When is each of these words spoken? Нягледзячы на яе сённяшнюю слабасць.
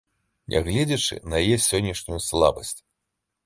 Нягледзячы 0.53 1.19
на 1.33 1.43
яе 1.43 1.57
сённяшнюю 1.69 2.21
слабасць. 2.29 2.77